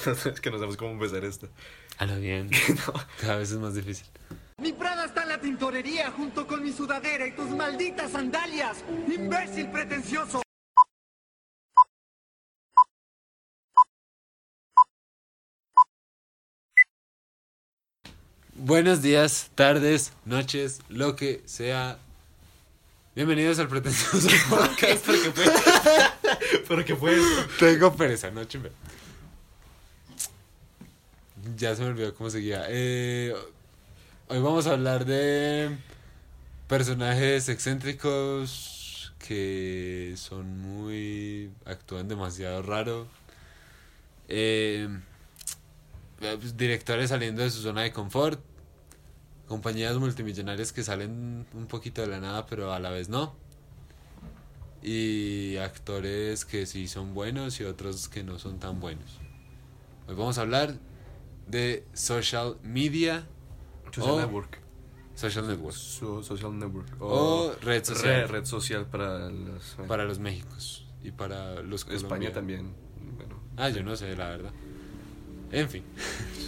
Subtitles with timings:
[0.26, 1.48] es que no sabemos cómo empezar esto.
[1.98, 2.50] A lo bien.
[3.20, 4.06] Cada vez es más difícil.
[4.58, 8.78] Mi Prada está en la tintorería junto con mi sudadera y tus malditas sandalias.
[9.08, 10.42] ¡Imbécil pretencioso!
[18.54, 21.98] Buenos días, tardes, noches, lo que sea.
[23.14, 25.06] Bienvenidos al pretencioso podcast.
[25.06, 26.60] ¿Por qué fue?
[26.68, 27.46] ¿Por qué fue eso?
[27.58, 28.70] Tengo pereza, no chimbe.
[31.56, 32.64] Ya se me olvidó cómo seguía.
[32.68, 33.34] Eh,
[34.28, 35.76] hoy vamos a hablar de
[36.68, 41.50] personajes excéntricos que son muy.
[41.64, 43.06] actúan demasiado raro.
[44.28, 44.88] Eh,
[46.18, 48.40] pues, directores saliendo de su zona de confort.
[49.48, 53.34] Compañías multimillonarias que salen un poquito de la nada, pero a la vez no.
[54.82, 59.18] Y actores que sí son buenos y otros que no son tan buenos.
[60.06, 60.74] Hoy vamos a hablar
[61.50, 63.26] de social media
[63.92, 64.58] Social o Network.
[65.14, 66.88] social network Su- social Network.
[67.00, 69.76] o red social Red, social para los...
[69.88, 72.34] para los Méxicos y para los España colombianos.
[72.34, 72.74] también.
[73.16, 73.40] Bueno.
[73.56, 74.52] Ah, yo no sé, la verdad.
[75.50, 75.82] En fin.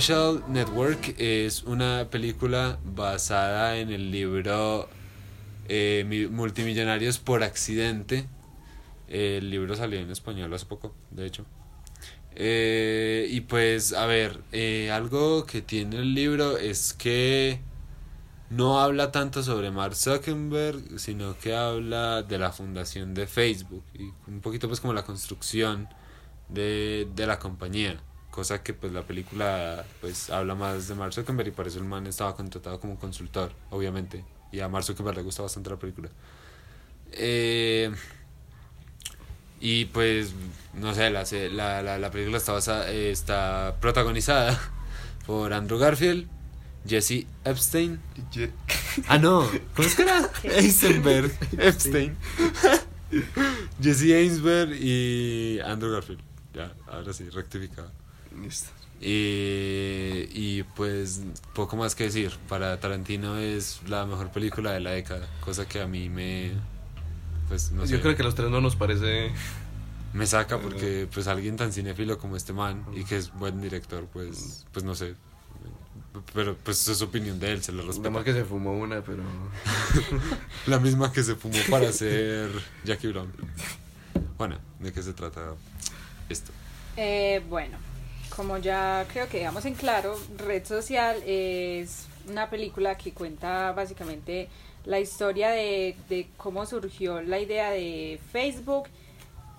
[0.00, 4.88] Social Network es una película basada en el libro
[5.68, 8.28] eh, Mi- Multimillonarios por accidente.
[9.08, 11.46] El libro salió en español hace poco, de hecho.
[12.36, 17.58] Eh, y pues, a ver, eh, algo que tiene el libro es que
[18.50, 24.12] no habla tanto sobre Mark Zuckerberg, sino que habla de la fundación de Facebook y
[24.30, 25.88] un poquito pues como la construcción
[26.48, 28.00] de, de la compañía.
[28.30, 31.84] Cosa que pues la película pues habla más de Mark Zuckerberg y por eso el
[31.84, 34.24] man estaba contratado como consultor, obviamente.
[34.52, 36.08] Y a Mark Zuckerberg le gusta bastante la película.
[37.12, 37.90] Eh,
[39.60, 40.32] y pues,
[40.74, 44.56] no sé, la, la, la, la película está, basa- eh, está protagonizada
[45.26, 46.28] por Andrew Garfield,
[46.86, 48.00] Jesse Epstein.
[48.30, 48.52] Ye-
[49.08, 50.28] Ah, no, ¿cómo es que era?
[50.44, 52.16] Eisenberg, Epstein.
[53.82, 56.20] Jesse Eisenberg y Andrew Garfield.
[56.54, 57.90] Ya, ahora sí, rectificado.
[58.42, 58.70] Listo.
[59.00, 61.22] Y, y pues
[61.54, 62.36] poco más que decir.
[62.48, 66.52] Para Tarantino es la mejor película de la década, cosa que a mí me
[67.48, 69.30] pues no sé, Yo creo que a los tres no nos parece...
[70.12, 74.06] me saca porque pues alguien tan cinéfilo como este man y que es buen director,
[74.12, 75.14] pues pues no sé.
[76.34, 78.10] Pero pues es opinión de él, se lo Nada respeto.
[78.10, 79.22] más que se fumó una, pero...
[80.66, 82.50] La misma que se fumó para hacer
[82.84, 83.30] Jackie Brown.
[84.36, 85.54] Bueno, ¿de qué se trata
[86.28, 86.50] esto?
[86.96, 87.76] Eh, bueno,
[88.34, 94.48] como ya creo que dejamos en claro, Red Social es una película que cuenta básicamente
[94.84, 98.88] la historia de, de cómo surgió la idea de Facebook,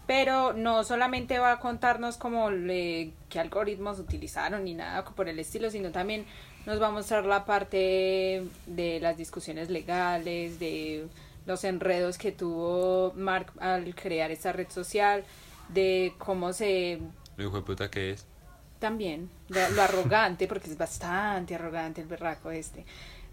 [0.07, 5.37] pero no solamente va a contarnos como le, qué algoritmos utilizaron ni nada por el
[5.39, 6.25] estilo, sino también
[6.65, 11.07] nos va a mostrar la parte de las discusiones legales, de
[11.45, 15.23] los enredos que tuvo Mark al crear esta red social,
[15.69, 16.99] de cómo se
[17.37, 18.25] ¿Lo hijo de puta que es?
[18.79, 22.85] También, lo, lo arrogante, porque es bastante arrogante el berraco este.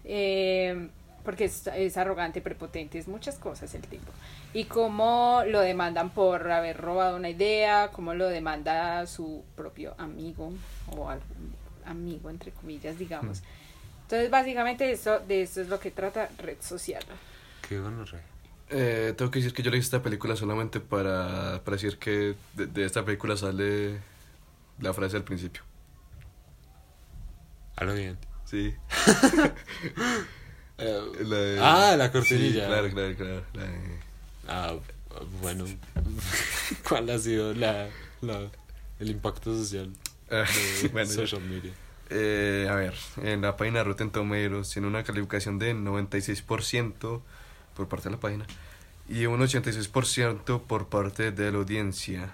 [0.03, 0.89] Eh,
[1.23, 4.11] porque es, es arrogante, prepotente, es muchas cosas el tipo.
[4.53, 10.53] Y cómo lo demandan por haber robado una idea, cómo lo demanda su propio amigo,
[10.95, 11.53] o algún
[11.85, 13.41] amigo, entre comillas, digamos.
[14.03, 17.03] Entonces, básicamente, eso, de eso es lo que trata Red Social.
[17.67, 18.21] Qué gonorrea.
[18.69, 22.67] Eh, tengo que decir que yo leí esta película solamente para, para decir que de,
[22.67, 23.97] de esta película sale
[24.79, 25.63] la frase al principio.
[27.75, 28.17] A lo bien.
[28.45, 28.73] Sí.
[30.79, 32.61] Eh, La de- Ah, la cortinilla.
[32.61, 33.43] Sí, claro, claro, claro.
[33.53, 33.99] la de-
[34.47, 34.75] Ah,
[35.41, 35.65] bueno.
[36.87, 37.89] ¿Cuál ha sido la,
[38.21, 38.47] la,
[38.99, 39.91] el impacto social
[40.29, 40.43] Ah,
[40.81, 41.71] de bueno, social media?
[42.11, 42.93] Eh, a ver,
[43.23, 47.21] en la página Rotten Tomatoes tiene una calificación de 96%
[47.75, 48.45] por parte de la página
[49.09, 52.33] y un 86% por parte de la audiencia.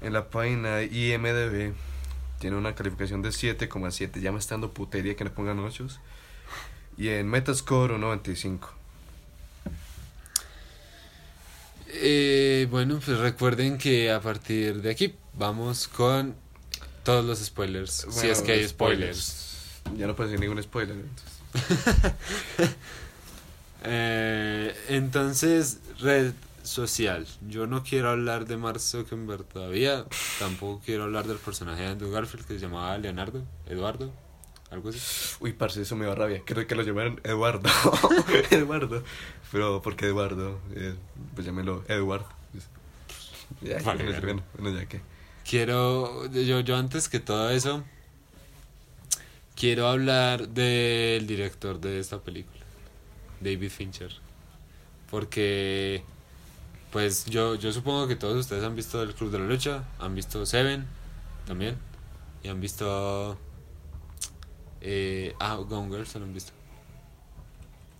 [0.00, 1.74] En la página IMDB
[2.38, 5.88] tiene una calificación de 7,7, ya me está dando putería que le pongan 8.
[6.96, 8.72] Y en Metascore un 95.
[11.88, 16.34] Eh, bueno, pues recuerden que a partir de aquí vamos con
[17.02, 18.06] todos los spoilers.
[18.10, 19.80] si es que hay spoilers.
[19.96, 20.96] Ya no puedo decir ningún spoiler.
[20.96, 22.76] entonces.
[23.84, 26.32] Eh, entonces, red
[26.68, 27.26] social.
[27.48, 30.04] Yo no quiero hablar de Mark Zuckerberg todavía.
[30.38, 34.12] Tampoco quiero hablar del personaje de Andrew Garfield que se llamaba Leonardo, Eduardo,
[34.70, 35.00] algo así.
[35.40, 36.42] Uy, parce, eso me da rabia.
[36.44, 37.68] Creo que lo llamaron Eduardo.
[38.50, 39.02] Eduardo.
[39.50, 40.60] Pero, ¿por qué Eduardo?
[40.74, 40.94] Eh,
[41.34, 42.24] pues llámelo Edward.
[43.62, 45.00] Ya, Vale, bueno, ya que.
[45.48, 47.82] Quiero, yo, yo antes que todo eso,
[49.56, 52.60] quiero hablar del director de esta película,
[53.40, 54.12] David Fincher.
[55.10, 56.04] Porque,
[56.90, 60.14] pues yo, yo supongo que todos ustedes han visto El Club de la Lucha, han
[60.14, 60.86] visto Seven
[61.46, 61.76] también,
[62.42, 63.38] y han visto...
[64.80, 66.52] Eh, ah, Gone Girl, ¿se lo han visto?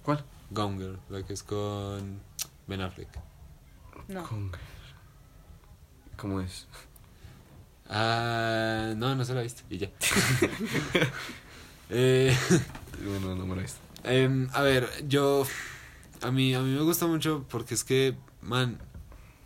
[0.02, 0.24] ¿Cuál?
[0.50, 2.20] Gone Girl, la que es con
[2.66, 3.08] Ben Affleck.
[4.08, 4.22] No.
[4.22, 4.58] Conga.
[6.16, 6.66] ¿Cómo es?
[7.88, 9.90] Ah, no, no se la viste, y ya.
[11.90, 12.36] eh...
[13.04, 13.80] Bueno, no me lo he visto.
[14.04, 15.46] Em, a ver, yo.
[16.22, 18.78] A mí, a mí me gusta mucho porque es que, man.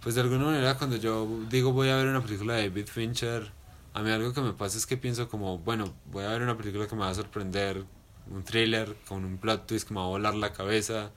[0.03, 3.53] Pues de alguna manera, cuando yo digo voy a ver una película de David Fincher,
[3.95, 6.57] a mí algo que me pasa es que pienso como, bueno, voy a ver una
[6.57, 7.85] película que me va a sorprender,
[8.31, 11.11] un thriller con un plot twist que me va a volar la cabeza,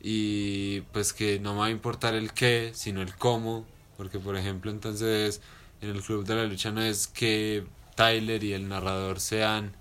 [0.00, 3.66] y pues que no me va a importar el qué, sino el cómo,
[3.96, 5.40] porque por ejemplo, entonces
[5.80, 9.72] en el Club de la Lucha no es que Tyler y el narrador sean,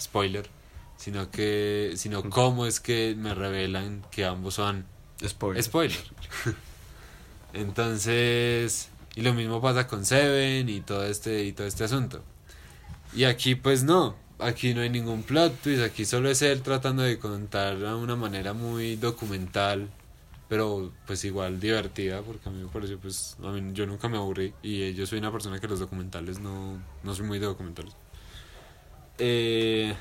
[0.00, 0.48] spoiler,
[0.98, 4.84] sino que sino cómo es que me revelan que ambos son
[5.24, 5.62] Spoiler.
[5.62, 5.98] spoiler.
[7.52, 12.22] Entonces y lo mismo pasa con Seven y todo este y todo este asunto.
[13.14, 14.16] Y aquí pues no.
[14.38, 15.82] Aquí no hay ningún plot twist.
[15.82, 19.88] Aquí solo es él tratando de contar de una manera muy documental
[20.48, 24.16] pero pues igual divertida porque a mí me pareció pues a mí, yo nunca me
[24.16, 27.96] aburrí y yo soy una persona que los documentales no no soy muy de documentales.
[29.18, 29.94] Eh,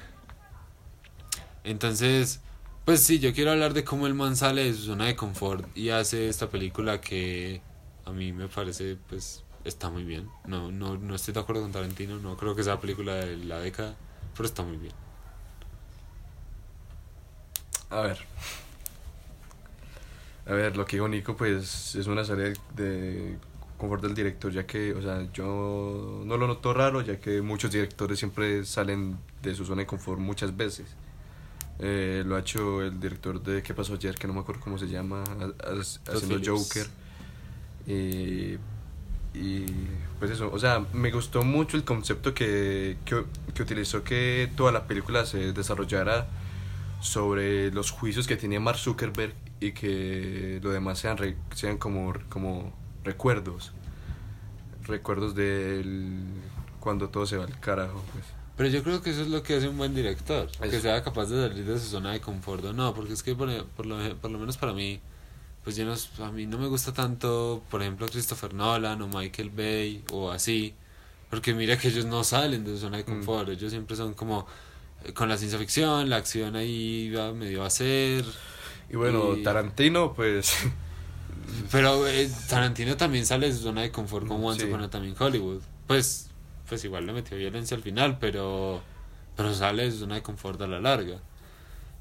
[1.64, 2.42] entonces,
[2.86, 5.66] pues sí, yo quiero hablar de cómo el man sale de su zona de confort
[5.76, 7.62] y hace esta película que
[8.06, 10.30] a mí me parece, pues, está muy bien.
[10.46, 13.60] No, no, no estoy de acuerdo con Tarantino, no creo que sea película de la
[13.60, 13.96] década,
[14.36, 14.94] pero está muy bien.
[17.90, 18.20] A ver.
[20.48, 23.38] A ver, lo que dijo Nico, pues es una salida de
[23.78, 27.72] confort del director, ya que, o sea, yo no lo noto raro, ya que muchos
[27.72, 30.96] directores siempre salen de su zona de confort muchas veces.
[31.80, 34.16] Eh, lo ha hecho el director de ¿Qué pasó ayer?
[34.16, 36.48] Que no me acuerdo cómo se llama, ha- ha- haciendo Phillips.
[36.48, 36.88] Joker.
[37.88, 38.58] Y,
[39.38, 39.66] y
[40.20, 44.72] pues eso, o sea, me gustó mucho el concepto que, que, que utilizó que toda
[44.72, 46.28] la película se desarrollara
[47.02, 52.14] sobre los juicios que tenía Mark Zuckerberg y que lo demás sean, re- sean como,
[52.30, 52.74] como
[53.04, 53.74] recuerdos.
[54.84, 56.24] Recuerdos del
[56.80, 58.04] cuando todo se va al carajo.
[58.14, 58.26] Pues.
[58.58, 60.80] Pero yo creo que eso es lo que hace un buen director, que Eso.
[60.82, 63.50] sea capaz de salir de su zona de confort o no, porque es que por,
[63.68, 65.02] por lo, por lo menos para mí,
[65.64, 65.94] pues yo no,
[66.26, 70.74] a mí no me gusta tanto, por ejemplo, Christopher Nolan o Michael Bay o así,
[71.30, 73.08] porque mira que ellos no salen de su zona de Mm.
[73.08, 74.48] confort, ellos siempre son como
[75.04, 78.24] eh, con la ciencia ficción, la acción ahí va medio a ser,
[78.90, 80.56] Y bueno, Y- Tarantino, pues.
[81.72, 84.68] pero eh, Tarantino también sale de su zona de confort con Once Sí.
[84.68, 85.62] Upon a Time in Hollywood.
[85.88, 86.30] Pues,
[86.68, 88.82] pues igual le metió violencia al final, pero,
[89.36, 91.20] pero sale de zona de confort a la larga.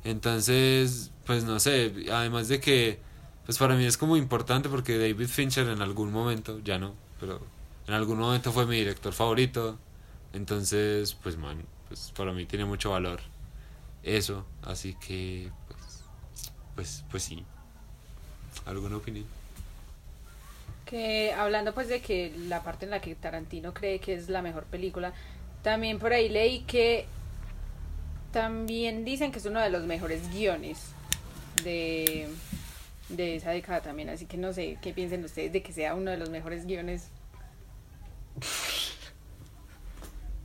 [0.04, 3.00] Entonces, pues no sé, además de que,
[3.46, 7.40] pues para mí es como importante porque David Fincher en algún momento, ya no, pero
[7.86, 9.78] en algún momento fue mi director favorito.
[10.32, 13.20] Entonces, pues man, pues para mí tiene mucho valor
[14.02, 16.04] eso, así que, pues,
[16.74, 17.44] pues, pues sí.
[18.66, 19.26] ¿Alguna opinión?
[20.84, 24.42] Que hablando pues de que la parte en la que Tarantino cree que es la
[24.42, 25.12] mejor película,
[25.62, 27.06] también por ahí leí que
[28.32, 30.90] también dicen que es uno de los mejores guiones
[31.62, 32.28] de,
[33.08, 36.10] de esa década también, así que no sé qué piensen ustedes de que sea uno
[36.10, 37.08] de los mejores guiones.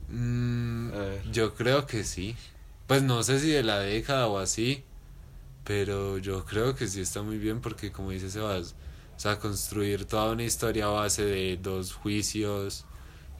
[0.08, 0.90] Mm,
[1.32, 2.36] yo creo que sí.
[2.86, 4.82] Pues no sé si de la década o así,
[5.64, 8.74] pero yo creo que sí está muy bien porque como dice Sebas,
[9.20, 12.86] o sea, construir toda una historia a base de dos juicios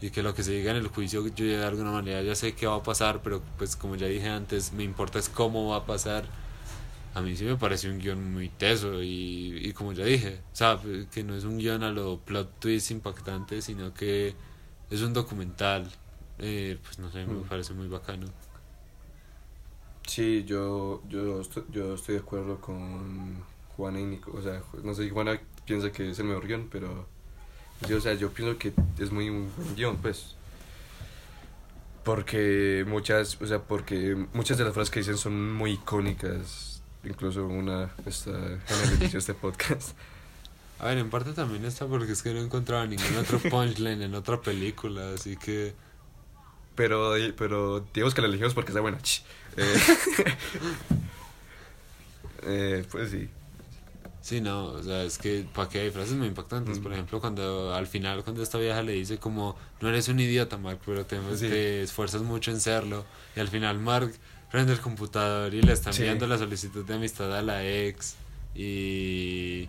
[0.00, 2.54] y que lo que se diga en el juicio yo de alguna manera ya sé
[2.54, 5.78] qué va a pasar, pero pues como ya dije antes, me importa es cómo va
[5.78, 6.24] a pasar.
[7.14, 10.56] A mí sí me parece un guion muy teso y, y como ya dije, o
[10.56, 10.80] sea,
[11.12, 14.36] que no es un guion a lo plot twist impactante, sino que
[14.90, 15.90] es un documental.
[16.38, 17.48] Eh, pues no sé, me Mm.
[17.48, 18.32] parece muy bacano.
[20.06, 23.42] Sí, yo, yo, estoy, yo estoy de acuerdo con
[23.76, 24.32] Juana y Nico.
[24.36, 27.06] O sea, no sé si Juana piensa que es el mejor guion, pero.
[27.86, 30.34] sí, o sea, yo pienso que es muy un buen guion, pues.
[32.04, 36.82] Porque muchas, o sea, porque muchas de las frases que dicen son muy icónicas.
[37.04, 39.96] Incluso una está en el inicio de este podcast.
[40.80, 44.14] A ver, en parte también está porque es que no encontraba ningún otro punchline en
[44.14, 45.74] otra película, así que...
[46.74, 48.98] Pero, pero digamos que la elegimos porque está buena.
[49.56, 49.80] Eh,
[52.44, 53.28] eh, pues sí.
[54.22, 56.78] Sí, no, o sea, es que para qué hay frases muy impactantes.
[56.78, 56.82] Mm.
[56.82, 60.58] Por ejemplo, cuando al final, cuando esta vieja le dice como, no eres un idiota,
[60.58, 61.48] Mark, pero te, Sí.
[61.48, 63.04] te esfuerzas mucho en serlo.
[63.34, 64.12] Y al final Mark
[64.50, 66.02] prende el computador y le está Sí.
[66.02, 68.16] enviando la solicitud de amistad a la ex.
[68.54, 69.68] Y,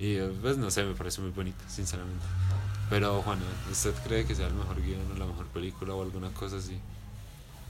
[0.00, 2.24] y pues no sé, me parece muy bonito, sinceramente.
[2.90, 6.30] Pero Juana, ¿usted cree que sea el mejor guion o la mejor película o alguna
[6.30, 6.78] cosa así?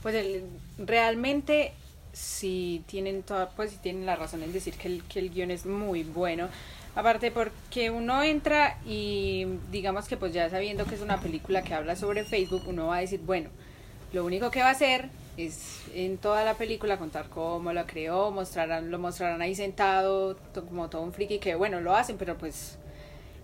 [0.03, 0.45] Pues el-
[0.79, 1.73] realmente
[2.15, 5.51] sí tienen toda, pues sí tienen la razón en decir que el, que el guion
[5.51, 6.49] es muy bueno.
[6.95, 11.75] Aparte porque uno entra y digamos que pues ya sabiendo que es una película que
[11.75, 13.51] habla sobre Facebook, uno va a decir, bueno,
[14.13, 18.31] lo único que va a hacer es en toda la película contar cómo lo creó,
[18.31, 22.79] mostrarán, lo mostrarán ahí sentado, como todo un friki, que bueno, lo hacen, pero pues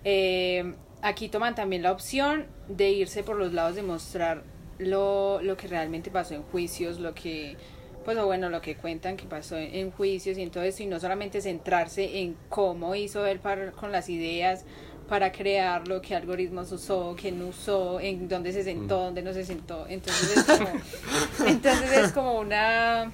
[0.05, 4.43] eh, aquí toman también la opción de irse por los lados de mostrar
[4.77, 7.57] lo, lo que realmente pasó en juicios, lo que,
[8.03, 10.99] pues o bueno, lo que cuentan que pasó en, en juicios y entonces, y no
[10.99, 14.65] solamente centrarse en cómo hizo él para, con las ideas
[15.07, 19.43] para crearlo, qué algoritmos usó, qué no usó, en dónde se sentó, dónde no se
[19.43, 19.85] sentó.
[19.87, 20.69] Entonces es como,
[21.47, 23.11] entonces es como una,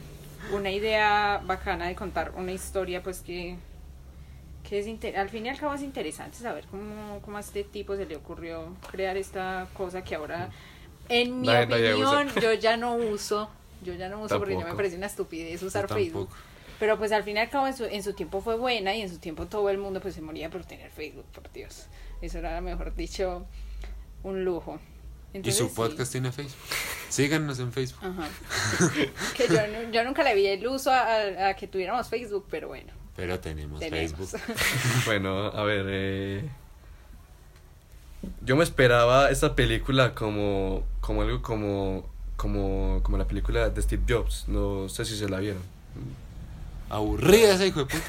[0.54, 3.56] una idea bacana de contar una historia pues que,
[4.70, 7.96] que es al fin y al cabo es interesante saber cómo, cómo a este tipo
[7.96, 10.50] se le ocurrió crear esta cosa que ahora
[11.10, 13.50] en mi Nadie- opinión yo ya no uso
[13.84, 16.30] yo ya no uso porque ya me parece una estupidez usar Facebook
[16.80, 19.02] pero pues al fin y al cabo en su, en su tiempo fue buena y
[19.02, 21.88] en su tiempo todo el mundo pues se moría por tener Facebook por Dios
[22.22, 23.46] eso era mejor dicho
[24.24, 24.80] un lujo
[25.34, 25.74] ¿Y su sí.
[25.76, 26.56] podcast tiene Facebook?
[27.10, 28.00] Síganos en Facebook.
[28.04, 28.28] Ajá.
[29.36, 32.70] que yo, yo nunca le vi el uso a, a- a que tuviéramos Facebook, pero
[32.70, 34.32] bueno, Pero tenemos, tenemos.
[34.32, 34.42] Facebook.
[35.06, 36.50] Bueno, a ver, eh,
[38.42, 44.04] yo me esperaba esta película como, como algo como, como, como la película de Steve
[44.08, 44.46] Jobs.
[44.48, 45.62] No sé si se la vieron.
[46.90, 48.06] Aburrida esa hijo de puta.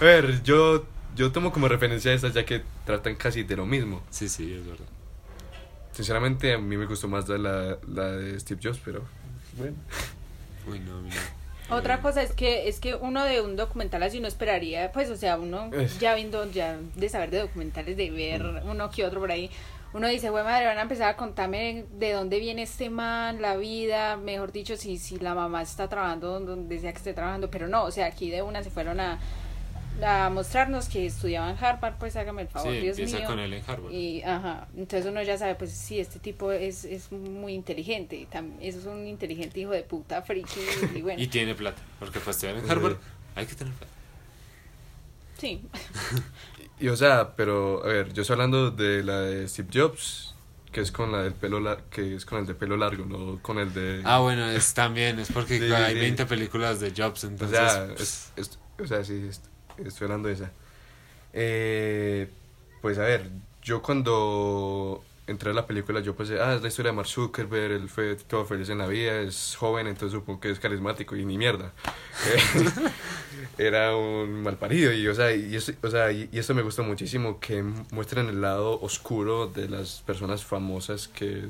[0.00, 0.84] A ver, yo,
[1.16, 4.02] yo tomo como referencia a estas ya que tratan casi de lo mismo.
[4.10, 4.84] Sí, sí, es verdad.
[5.92, 9.02] Sinceramente, a mí me gustó más la, la, de Steve Jobs, pero
[9.56, 9.76] bueno.
[10.70, 11.16] Uy, no, mira.
[11.70, 15.16] Otra cosa es que es que uno de un documental así uno esperaría, pues, o
[15.16, 19.20] sea, uno Es- ya viendo, ya de saber de documentales, de ver uno que otro
[19.20, 19.50] por ahí,
[19.92, 23.56] uno dice, güey, madre, van a empezar a contarme de dónde viene este man, la
[23.56, 27.66] vida, mejor dicho, si, si la mamá está trabajando donde sea que esté trabajando, pero
[27.68, 29.18] no, o sea, aquí de una se fueron a,
[30.06, 33.26] a mostrarnos que estudiaban Harvard, pues hágame el favor, Sí, Dios empieza mío.
[33.26, 33.92] con él en Harvard.
[33.92, 38.26] Y, ajá, entonces uno ya sabe, pues sí, este tipo es, es muy inteligente, y
[38.26, 40.60] tam- eso es un inteligente hijo de puta, friki,
[40.94, 41.82] y bueno, Y tiene plata.
[41.98, 42.96] Porque para estudiar en Harvard
[43.34, 43.92] hay que tener plata.
[45.38, 45.62] sí.
[46.80, 50.34] Y o sea, pero a ver, yo estoy hablando de la de Steve Jobs,
[50.72, 53.38] que es con la del pelo lar- que es con el de pelo largo, no
[53.42, 56.00] con el de Ah, bueno, es también, es porque Sí, hay sí.
[56.00, 57.58] 20 películas de Jobs, O entonces...
[57.58, 59.44] sea, es- es- o sea, sí, est-
[59.84, 60.50] estoy hablando de esa.
[61.32, 62.28] Eh,
[62.80, 63.28] pues a ver,
[63.62, 67.72] yo cuando entré a la película, yo pensé, ah, es la historia de Mark Zuckerberg,
[67.72, 71.24] él fue todo feliz en la vida, es joven, entonces supongo que es carismático y
[71.24, 71.72] ni mierda.
[72.26, 72.68] Eh,
[73.58, 76.62] Era un mal parido y, o sea, y, eso, o sea, y, y esto me
[76.62, 81.44] gusta muchísimo, que muestran el lado oscuro de las personas famosas que,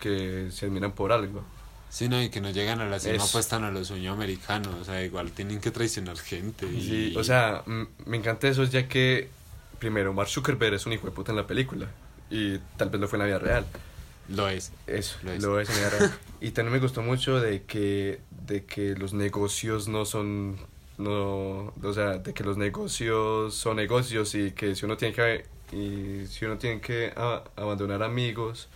[0.00, 1.42] que se admiran por algo.
[1.90, 4.12] Sí, no, y que no llegan a la cima Es- pues tan a lo sueño
[4.12, 6.66] americano, o sea, igual tienen que traicionar gente.
[6.66, 6.80] Y...
[6.82, 7.62] Sí, o sea,
[8.06, 9.28] me encanta eso ya que,
[9.78, 11.88] primero, Mark Zuckerberg es un hijo de puta en la película
[12.30, 13.66] y tal vez lo fue en la vida real.
[14.28, 14.72] Lo es.
[14.86, 15.70] Eso, Lo lo es.
[15.70, 16.10] es, en la vida real.
[16.40, 20.56] Y también me gustó mucho de que, de que los negocios no son,
[20.96, 25.46] no, o sea, de que los negocios son negocios y que si uno tiene que,
[25.72, 28.68] y si uno tiene que a- abandonar amigos,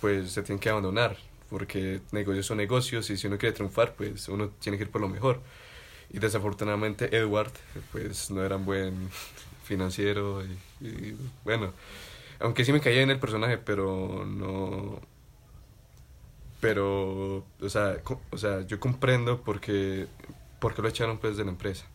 [0.00, 1.16] pues se tiene que abandonar,
[1.50, 5.00] porque negocios son negocios y si uno quiere triunfar, pues uno tiene que ir por
[5.02, 5.40] lo mejor.
[6.10, 7.52] Y desafortunadamente Edward,
[7.92, 9.10] pues no era un buen
[9.64, 11.72] financiero y, y, bueno,
[12.40, 15.00] aunque sí me caía en el personaje, pero no...
[16.60, 17.96] Pero, o sea,
[18.30, 20.06] o sea yo comprendo porque,
[20.58, 21.86] porque lo echaron pues de la empresa.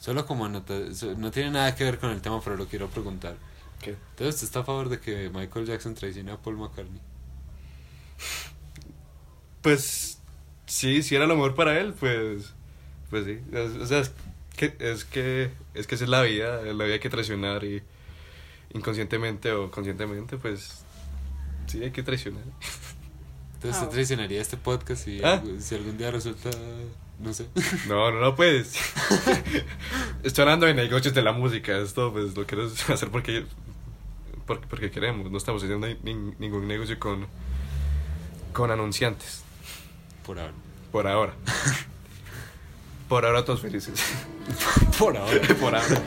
[0.00, 0.74] Solo como nota,
[1.16, 3.36] no tiene nada que ver con el tema, pero lo quiero preguntar.
[3.80, 3.90] ¿Qué?
[3.90, 7.00] Entonces, ¿usted está a favor de que Michael Jackson traicione a Paul McCartney?
[9.62, 10.20] Pues
[10.66, 12.54] sí, si era lo mejor para él, pues
[13.10, 14.12] pues sí, o sea, es
[14.56, 17.82] que es que es que esa es la vida, la vida hay que traicionar y
[18.74, 20.82] inconscientemente o conscientemente, pues
[21.66, 22.42] sí hay que traicionar.
[23.54, 25.42] Entonces Ah, se traicionaría este podcast si, ¿Ah?
[25.58, 26.50] si algún día resulta,
[27.18, 27.46] no sé.
[27.88, 28.72] No, no, no puedes.
[30.22, 31.76] Estoy hablando de negocios de la música.
[31.78, 33.44] Esto, pues, lo quiero hacer porque,
[34.46, 35.30] porque, porque queremos.
[35.30, 37.26] No estamos haciendo ni- ningún negocio con,
[38.54, 39.42] con anunciantes.
[40.24, 40.54] Por ahora.
[40.92, 41.34] Por ahora.
[43.08, 44.00] Por ahora todos felices.
[44.98, 45.40] Por ahora.
[45.60, 46.02] Por ahora.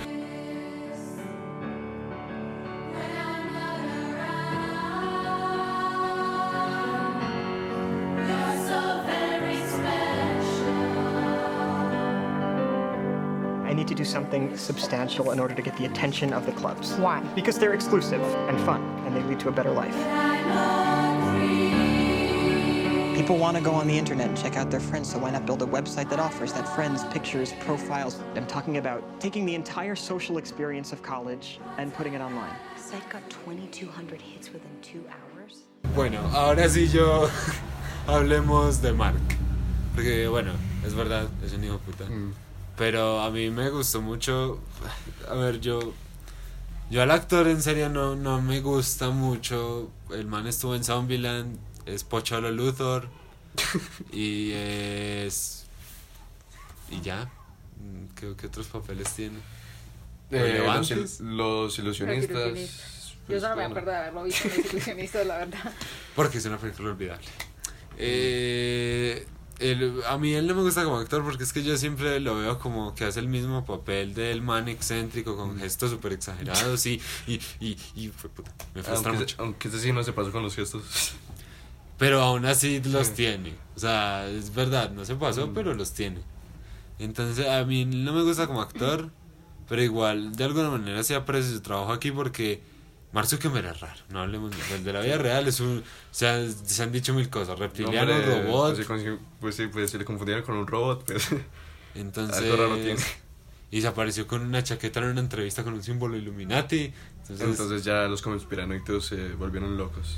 [14.33, 16.93] Something substantial in order to get the attention of the clubs.
[16.95, 17.21] Why?
[17.35, 19.95] Because they're exclusive and fun, and they lead to a better life.
[23.15, 25.45] People want to go on the internet and check out their friends, so why not
[25.45, 28.19] build a website that offers that friends, pictures, profiles?
[28.35, 32.55] I'm talking about taking the entire social experience of college and putting it online.
[32.75, 35.63] site got 2,200 hits within two hours.
[35.93, 37.29] Bueno, ahora sí yo
[38.07, 39.21] hablemos de Mark.
[39.93, 42.05] Porque bueno, es verdad, es un hijo de puta.
[42.05, 42.33] Mm.
[42.77, 44.59] Pero a mí me gustó mucho.
[45.29, 45.93] A ver, yo.
[46.89, 49.91] Yo al actor en serio no, no me gusta mucho.
[50.11, 51.57] El man estuvo en Zombieland.
[51.85, 53.09] Es Pocholo Luthor.
[54.11, 55.65] y es.
[56.89, 57.29] Y ya.
[58.15, 59.39] ¿Qué, qué otros papeles tiene?
[60.31, 62.29] Eh, los, los ilusionistas.
[62.29, 62.93] Ilusionistas.
[63.23, 63.79] Yo pues, solo me bueno.
[63.79, 65.73] acuerdo de haberlo visto en Los Ilusionistas, la verdad.
[66.15, 67.25] Porque es una película olvidable.
[67.97, 69.25] Eh,
[69.59, 72.35] el- a mí él no me gusta como actor porque es que yo siempre lo
[72.37, 77.01] veo como que hace el mismo papel del man excéntrico con gestos súper exagerados y,
[77.27, 79.35] y, y, y fue puta, me frustra Aunque, mucho.
[79.39, 80.83] aunque ese sí no se pasó con los gestos.
[81.97, 83.13] Pero aún así los Sí.
[83.17, 83.53] tiene.
[83.75, 85.53] O sea, es verdad, no se pasó, Mm.
[85.53, 86.21] pero los tiene.
[86.99, 89.09] Entonces, a mí no me gusta como actor,
[89.69, 92.61] pero igual, de alguna manera sí aprecio su trabajo aquí porque
[93.13, 94.01] Mark Zuckerberg es raro.
[94.09, 95.77] No hablemos de, el de la vida real, es un.
[95.79, 98.75] O sea, se han dicho mil cosas: reptiliano, Hombre, robot.
[98.75, 101.05] Pues, consi- pues sí, pues se le confundieron con un robot.
[101.05, 101.29] Pues.
[101.95, 102.37] Entonces.
[102.37, 102.99] Algo raro tiene.
[103.69, 106.93] Y se apareció con una chaqueta en una entrevista con un símbolo Illuminati.
[107.21, 110.15] Entonces, Entonces ya los conspiranoicos se volvieron locos.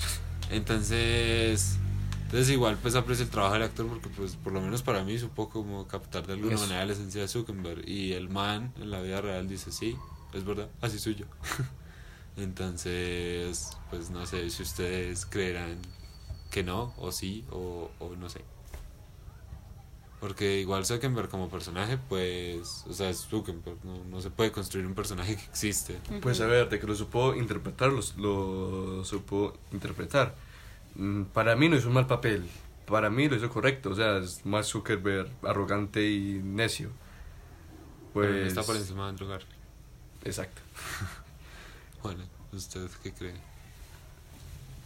[0.50, 1.78] Entonces,
[2.24, 5.17] entonces igual pues aprecio el trabajo del actor porque pues por lo menos para mí
[5.17, 6.63] supo como captar de alguna Eso.
[6.65, 9.96] manera la esencia de Zuckerberg y el man en la vida real dice sí,
[10.34, 11.26] es verdad, así soy yo.
[12.38, 15.78] Entonces, pues no sé si ustedes creerán
[16.52, 18.41] que no o sí o, o no sé.
[20.19, 24.86] Porque igual Zuckerberg como personaje pues, o sea, es Zuckerberg, no, no se puede construir
[24.88, 26.00] un personaje que existe.
[26.21, 30.36] Pues a ver, de que lo supo interpretar, los- lo, supo interpretar.
[30.95, 32.45] Mm, Para mí no hizo un mal papel.
[32.88, 33.89] Para mí lo hizo correcto.
[33.91, 36.89] O sea, es Mark Zuckerberg arrogante y necio.
[38.13, 38.28] Pues.
[38.30, 39.56] Pero está por encima de Andrew Garfield.
[40.24, 40.62] Exacto.
[42.52, 43.41] ¿usted qué cree?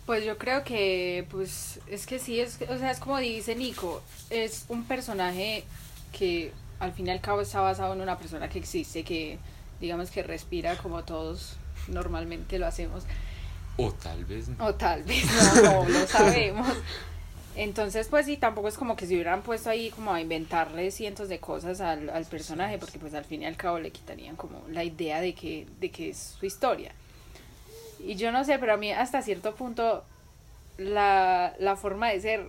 [0.05, 4.01] Pues yo creo que, pues, es que sí, es, o sea, es como dice Nico,
[4.31, 5.63] es un personaje
[6.11, 9.37] que al fin y al cabo está basado en una persona que existe, que
[9.79, 13.05] digamos que respira como todos normalmente lo hacemos,
[13.77, 14.57] O tal vez no.
[14.65, 16.67] o tal vez no, no lo sabemos.
[17.55, 21.29] Entonces, pues sí, tampoco es como que se hubieran puesto ahí como a inventarle cientos
[21.29, 24.63] de cosas al, al personaje, porque pues al fin y al cabo le quitarían como
[24.69, 26.93] la idea de que, de que es su historia.
[28.05, 30.03] Y yo no sé, pero a mí hasta cierto punto
[30.79, 32.41] la, la forma de ser,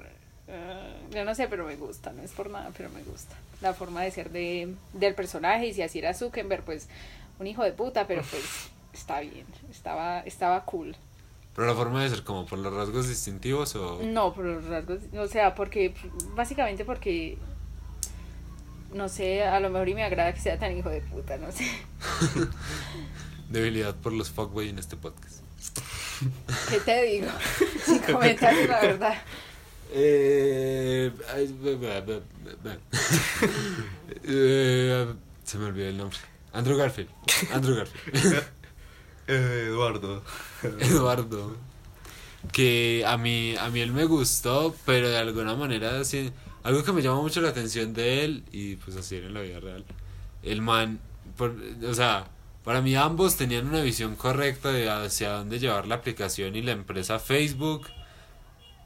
[0.49, 3.37] eh, yo no sé, pero me gusta, no es por nada, pero me gusta.
[3.61, 6.89] La forma de ser de, del personaje, y si así era Zuckerberg, pues
[7.39, 10.97] un hijo de puta, pero pues está bien, estaba, estaba cool.
[11.55, 14.01] Pero la forma de ser como por los rasgos distintivos o...
[14.03, 15.93] No, por los rasgos, o sea, porque,
[16.35, 17.37] básicamente porque,
[18.95, 21.51] no sé, a lo mejor y me agrada que sea tan hijo de puta, no
[21.51, 21.67] sé.
[23.51, 25.40] Debilidad por los fuckboy en este podcast.
[26.69, 27.29] ¿Qué te digo?
[27.85, 29.23] Sin comentarios, la verdad.
[29.93, 32.23] Eh, ay, be- be- be-
[32.63, 32.79] be-
[34.25, 35.07] Eh,
[35.45, 36.19] se me olvidó el nombre.
[36.53, 37.11] Andrew Garfield.
[37.53, 38.45] Andrew Garfield.
[39.27, 40.23] Eduardo.
[40.81, 41.57] Eduardo.
[42.53, 46.93] Que a mí, a mí él me gustó, pero de alguna manera así, algo que
[46.93, 49.85] me llama mucho la atención de él, y pues así era en la vida real.
[50.43, 50.99] El man,
[51.37, 51.55] por-
[51.87, 52.29] o sea,
[52.65, 56.73] para mí ambos tenían una visión correcta de hacia dónde llevar la aplicación y la
[56.73, 57.89] empresa Facebook.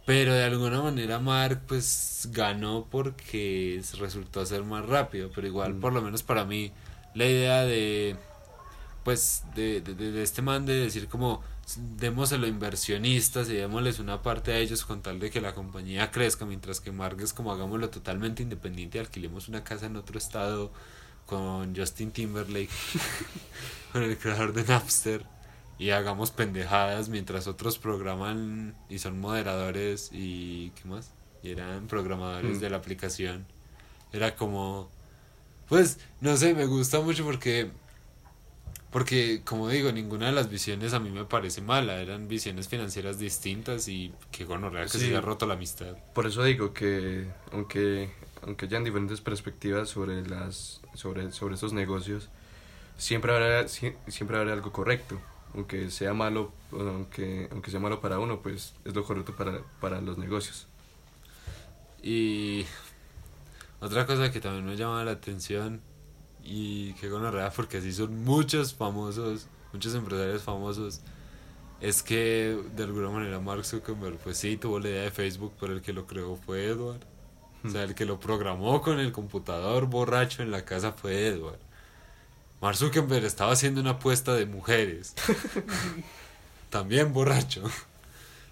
[0.06, 5.30] Pero de alguna manera Mark pues ganó porque resultó ser más rápido.
[5.34, 5.80] Pero igual Mm.
[5.80, 6.72] por lo menos para mí
[7.14, 8.16] la idea de
[9.04, 11.42] pues de, de, de- este man de decir como
[11.98, 16.10] démoselo a inversionistas y démosles una parte a ellos con tal de que la compañía
[16.10, 20.18] crezca mientras que Mark es como hagámoslo totalmente independiente y alquilemos una casa en otro
[20.18, 20.72] estado
[21.26, 22.70] con Justin Timberlake
[23.92, 25.24] con el creador de Napster
[25.78, 31.10] y hagamos pendejadas mientras otros programan y son moderadores y ¿qué más?
[31.42, 32.60] Y eran programadores Mm.
[32.60, 33.46] de la aplicación.
[34.12, 34.88] Era como
[35.68, 37.70] pues no sé, me gusta mucho porque
[38.90, 43.18] porque como digo, ninguna de las visiones a mí me parece mala, eran visiones financieras
[43.18, 44.98] distintas y que gonorrea que Sí.
[45.00, 45.96] se haya roto la amistad.
[46.14, 48.10] Por eso digo que aunque
[48.42, 52.28] aunque hayan diferentes perspectivas sobre las sobre sobre esos negocios,
[52.98, 55.20] siempre habrá sie- siempre habrá algo correcto,
[55.54, 60.00] aunque sea malo, aunque aunque sea malo para uno, pues es lo correcto para para
[60.00, 60.66] los negocios.
[62.02, 62.66] Y
[63.80, 65.80] otra cosa que también me llama la atención
[66.44, 71.00] y que gonorrea porque así son muchos famosos, muchos empresarios famosos,
[71.80, 75.72] es que de alguna manera Mark Zuckerberg pues sí tuvo la idea de Facebook, pero
[75.74, 77.00] el que lo creó fue Edward.
[77.64, 81.59] O sea, el que lo programó con el computador borracho en la casa fue Edward.
[82.61, 85.14] Mark Zuckerberg estaba haciendo una apuesta de mujeres.
[86.70, 87.62] También borracho.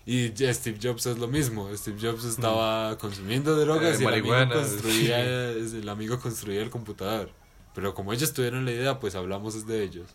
[0.05, 1.69] Y Steve Jobs es lo mismo.
[1.77, 7.31] Steve Jobs estaba consumiendo drogas Eh, y el amigo, construía, el amigo construía el computador.
[7.75, 10.09] Pero como ellos tuvieron la idea, pues hablamos de ellos.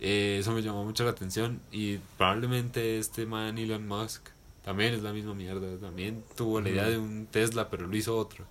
[0.00, 1.60] Eh, eso me llamó mucho la atención.
[1.72, 4.28] Y probablemente este man Elon Musk
[4.64, 5.78] también es la misma mierda.
[5.78, 8.44] También tuvo la idea de un Tesla, pero lo hizo otro.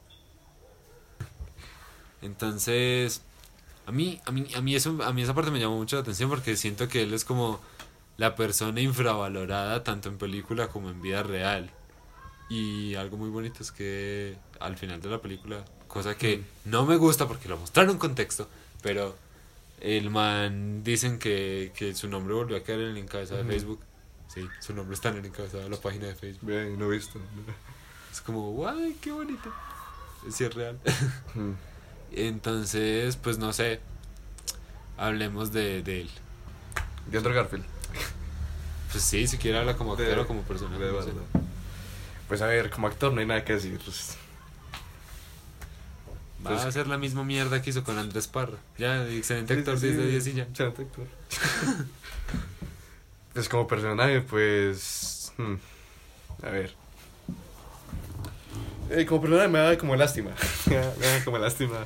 [2.21, 3.21] Entonces,
[3.85, 6.03] a mí, a mí, a mí eso, a mí esa parte me llamó mucho la
[6.03, 7.59] atención porque siento que él es como
[8.17, 11.71] la persona infravalorada tanto en película como en vida real.
[12.49, 16.95] Y algo muy bonito es que al final de la película, cosa que no me
[16.97, 18.47] gusta porque lo mostraron en contexto,
[18.81, 19.15] pero
[19.81, 23.79] el man dicen que, que su nombre volvió a quedar en el encabezado de Facebook.
[24.33, 26.49] Sí, su nombre está en el encabezado de la página de Facebook.
[26.77, 27.19] No he visto.
[28.11, 29.51] Es como, guay, qué bonito.
[30.31, 30.79] Sí, es real.
[31.35, 31.51] Mm.
[32.13, 33.79] Entonces, pues no sé.
[34.97, 36.09] Hablemos de, de él.
[37.11, 37.65] De Andrew Garfield.
[38.91, 40.83] Pues sí, si quiere hablar como actor o como personaje.
[40.83, 41.11] de no sé.
[42.27, 43.79] Pues a ver, como actor no hay nada que decir.
[43.83, 44.15] pues.
[46.45, 48.57] Va Pues- a hacer la misma mierda que hizo con Andrés Parra.
[48.77, 50.43] Ya, excelente actor, 10 de 10 y ya.
[50.43, 51.07] Excelente actor.
[53.33, 55.33] pues como personaje, pues.
[55.37, 55.55] hmm,
[56.45, 56.73] A ver.
[58.89, 60.31] Eh, como personaje me da como lástima.
[60.67, 61.85] me da como lástima.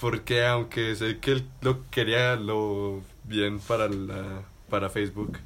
[0.00, 5.38] Porque aunque sé que él lo quería lo bien para la para Facebook.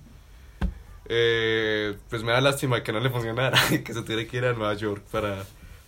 [1.10, 3.58] eh, pues me da lástima que no le funcionara.
[3.84, 5.44] que se tuviera que ir a Nueva York para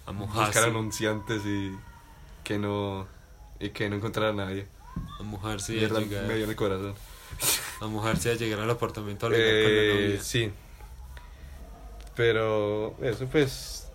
[0.06, 1.72] A buscar anunciantes y
[2.44, 3.08] que no
[3.58, 4.66] y que no encontrara a nadie.
[5.18, 6.26] A mojarse y a llegar.
[6.26, 6.94] me dio en el corazón.
[7.80, 10.50] A mojarse a llegar al apartamento a Eh, sí.
[12.14, 13.88] Pero eso pues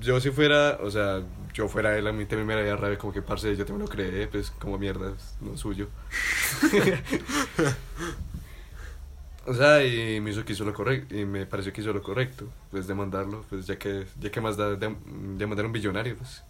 [0.00, 3.12] yo si fuera, o sea, yo fuera él a mí también me daría rabia como
[3.12, 5.88] que parce, yo también lo creé, pues como mierda, es lo suyo.
[9.48, 12.02] o sea, y me hizo que hizo lo correcto y me pareció que hizo lo
[12.02, 14.94] correcto, pues demandarlo, pues ya que ya que más da de,
[15.36, 16.44] demandar a un billonario, pues.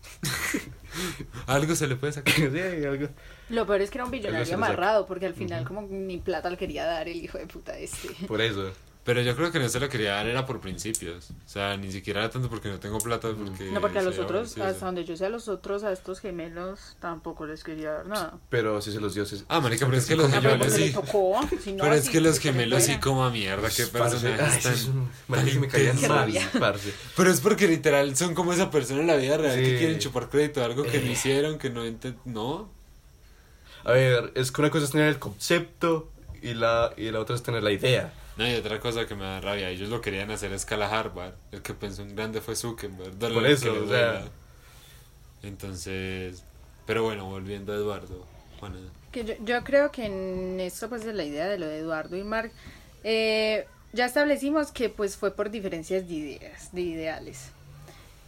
[1.46, 2.34] Algo se le puede sacar.
[2.34, 3.08] sí, algo.
[3.50, 6.56] Lo peor es que era un billonario amarrado, porque al final como ni plata le
[6.56, 8.08] quería dar el hijo de puta este.
[8.26, 8.72] Por eso.
[9.08, 11.30] Pero yo creo que no se lo quería dar, era por principios.
[11.30, 13.28] O sea, ni siquiera era tanto porque no tengo plata.
[13.34, 16.20] Porque No, porque a los otros, hasta donde yo sé, a los otros, a estos
[16.20, 18.34] gemelos, tampoco les quería dar nada.
[18.50, 19.24] Pero si se los dio.
[19.24, 20.92] se- Ah, marica, pero es que los pero gemelos sí.
[20.92, 24.74] tocó, si no, Pero es que los gemelos sí como a mierda, qué personajes ay,
[24.84, 26.92] tan- marica, que me caían mal, parce.
[27.16, 30.28] Pero es porque literal son como esa persona en la vida real que quieren chupar
[30.28, 31.12] crédito de algo que no Eh.
[31.12, 32.68] hicieron, que no enten- No.
[33.84, 36.10] A ver, es que una cosa es tener el concepto
[36.42, 38.12] y la, y la otra es tener la idea.
[38.38, 41.34] No, y otra cosa que me da rabia, ellos lo querían hacer a escala Harvard.
[41.50, 43.18] El que pensó en grande fue Zuckerberg.
[43.18, 44.24] Por lo que eso, o sea.
[45.42, 46.44] Entonces,
[46.86, 48.24] pero bueno, volviendo a Eduardo.
[48.60, 48.76] Juana.
[49.10, 52.16] Que yo, yo creo que en esto pues de la idea de lo de Eduardo
[52.16, 52.52] y Mark
[53.04, 57.50] eh, ya establecimos que pues fue por diferencias de ideas, de ideales.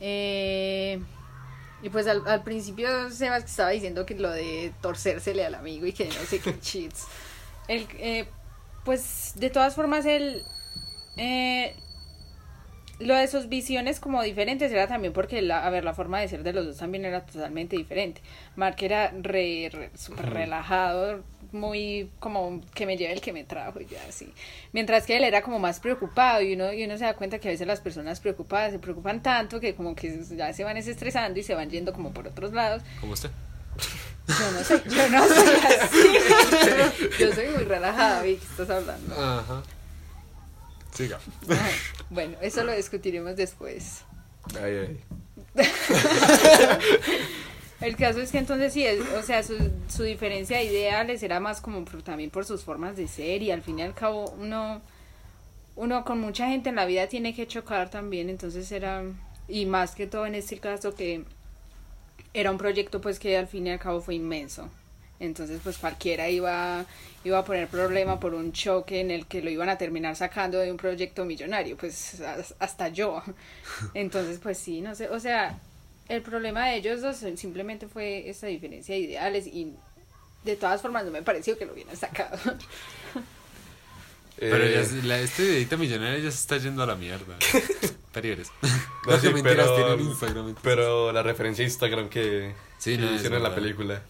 [0.01, 1.01] Eh,
[1.83, 5.87] y pues al, al principio Sebas que estaba diciendo que lo de torcérsele al amigo
[5.87, 7.07] y que no sé qué cheats.
[7.69, 8.27] El, eh,
[8.85, 10.43] pues de todas formas él
[11.17, 11.75] eh,
[12.99, 16.29] lo de sus visiones como diferentes era también porque la, a ver la forma de
[16.29, 18.21] ser de los dos también era totalmente diferente.
[18.57, 23.81] Mark era re, re- súper relajado muy como que me lleve el que me trajo
[23.81, 24.33] y ya así.
[24.73, 27.49] Mientras que él era como más preocupado y uno y uno se da cuenta que
[27.49, 31.41] a veces las personas preocupadas se preocupan tanto que como que ya se van estresando
[31.41, 32.83] y se van yendo como por otros lados.
[33.01, 33.31] ¿Cómo usted?
[34.29, 39.15] yo no soy yo no soy así yo soy muy relajada ¿y qué estás hablando?
[39.15, 39.63] Ajá.
[40.95, 41.19] Siga.
[42.11, 44.03] Bueno eso lo discutiremos después
[44.61, 45.01] Ay, ay.
[47.81, 49.57] El caso es que entonces sí, es- o sea, su,
[49.89, 53.51] su diferencia de ideales era más como por- también por sus formas de ser y
[53.51, 54.83] al fin y al cabo uno,
[55.77, 59.03] uno con mucha gente en la vida tiene que chocar también, entonces era,
[59.49, 61.25] y más que todo en este caso que
[62.35, 64.69] era un proyecto pues que al fin y al cabo fue inmenso.
[65.19, 66.87] Entonces pues cualquiera iba,
[67.25, 70.59] iba a poner problema por un choque en el que lo iban a terminar sacando
[70.59, 73.23] de un proyecto millonario, pues as- hasta yo.
[73.95, 75.59] Entonces pues sí, no sé, o sea,
[76.09, 79.75] el problema de ellos dos simplemente fue esa diferencia de ideales y
[80.45, 82.39] de todas formas no me pareció que lo hubieran sacado.
[84.49, 87.37] Pero Eh, ya la, este videito millonario ya se está yendo a la mierda.
[89.07, 90.39] No, sí, mentiras, pero, tienen Instagram.
[90.49, 90.63] entonces.
[90.63, 93.63] pero la referencia a Instagram que, Sí, que no, es hicieron en la verdad.
[93.63, 94.03] película.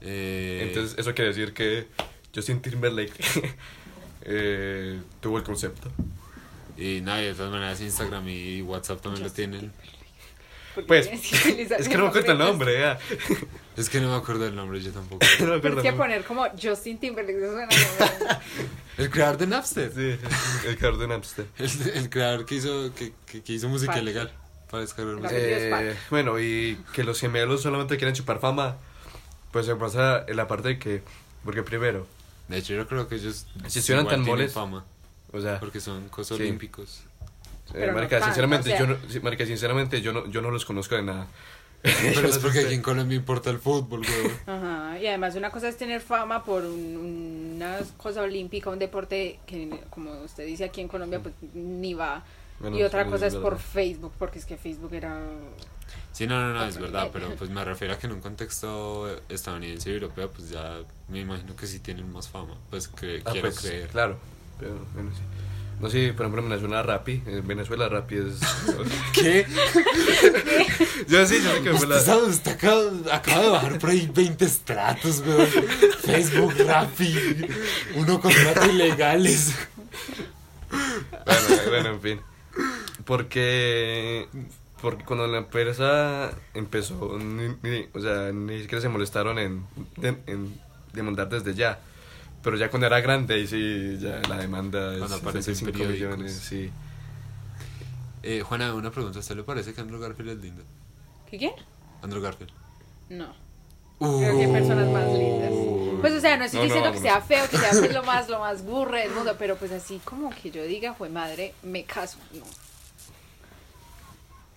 [0.00, 1.88] Eh, Entonces, eso quiere decir que
[2.34, 3.12] Justin Timberlake
[4.22, 5.90] eh, tuvo el concepto.
[6.76, 9.72] y nada, y de todas maneras Instagram y WhatsApp también lo tienen.
[10.86, 12.98] Pues, tienes es que no me acuerdo el nombre, ya.
[13.76, 15.24] Es que no me acuerdo del nombre, yo tampoco.
[15.40, 18.40] No me Pero acuerdo es que el poner como Justin Timberlake eso suena
[18.96, 19.92] El creador de Napster.
[19.94, 20.16] Sí,
[20.68, 21.46] el creador de Napster.
[21.58, 24.02] El, el creador que hizo, que, que, que hizo música Fuck.
[24.02, 24.32] ilegal
[24.70, 25.34] para descargar música.
[25.36, 28.76] Eh, bueno, y que los gemelos solamente quieren chupar fama,
[29.52, 31.02] pues se pasa en la parte de que,
[31.44, 32.06] porque primero,
[32.48, 34.84] De hecho, yo creo que ellos Si estuvieran tan moles- fama.
[35.32, 36.42] o sea, Porque son cosas Sí.
[36.44, 37.02] olímpicos.
[37.74, 40.64] Eh, no sinceramente, o sea- yo no, sí, marica, sinceramente, yo no, yo no los
[40.64, 41.26] conozco de nada.
[41.82, 44.32] Pero es porque aquí en Colombia importa el fútbol, güey.
[44.46, 49.38] Ajá, y además una cosa es tener fama por un- una cosa olímpica, un deporte
[49.46, 52.24] que, como usted dice aquí en Colombia, pues ni va.
[52.58, 53.58] Bueno, y otra cosa es por.
[53.58, 55.20] Facebook, porque es que Facebook era...
[56.12, 59.08] Sí, no, no, no, es verdad, pero pues me refiero a que en un contexto
[59.28, 62.54] estadounidense y europeo, pues ya me imagino que sí tienen más fama.
[62.70, 63.88] Pues que Ah, quiero pues, creer.
[63.88, 64.16] Claro,
[64.58, 65.20] pero bueno, sí.
[65.84, 68.40] No sé, por ejemplo, en Venezuela Rappi, en Venezuela Rappi es...
[69.12, 69.44] ¿Qué?
[71.08, 71.96] yo sí, yo sé que la...
[71.98, 72.52] Usted, usted
[73.12, 75.46] acaba, de bajar por ahí 20 estratos, güey.
[76.02, 77.14] Facebook, Rappi,
[77.96, 79.52] uno contrato ilegales.
[80.70, 82.20] Bueno, bueno, en fin.
[83.04, 84.26] Porque,
[84.80, 89.66] porque cuando la empresa empezó, ni- ni- o sea, ni siquiera se molestaron en,
[89.98, 90.58] de- en
[90.94, 91.78] demandar desde ya.
[92.44, 95.72] Pero ya cuando era grande, y sí, ya la demanda es Cuando aparece en 65
[95.72, 96.18] periódicos.
[96.18, 96.70] millones, sí.
[98.22, 99.18] Eh, Juana, una pregunta.
[99.18, 100.62] ¿A usted le parece que Andrew Garfield es lindo?
[101.30, 101.52] ¿Qué quién?
[102.02, 102.52] Andrew Garfield.
[103.08, 103.34] No.
[103.98, 105.50] Creo que hay personas más lindas.
[106.02, 107.26] Pues o sea, no estoy No, no, diciendo que vámonos.
[107.26, 110.00] sea feo, que sea pues, lo más, lo más burre del mundo, pero pues así
[110.04, 112.18] como que yo diga, fue madre, me caso.
[112.32, 112.44] No.